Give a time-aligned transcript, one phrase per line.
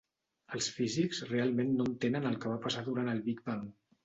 [0.59, 3.71] Els físics realment no entenen el que va passar durant el big bang